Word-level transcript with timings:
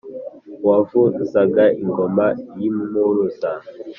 Uwavuzaga 0.63 1.63
ingoma 1.83 2.25
y'Impuruza 2.59 3.49